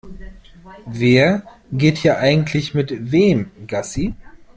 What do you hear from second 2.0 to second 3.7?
eigentlich mit wem